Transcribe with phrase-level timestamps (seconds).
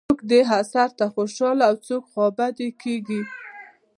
[0.07, 3.21] څوک دې اثر ته خوشاله او څوک خوابدي کېږي.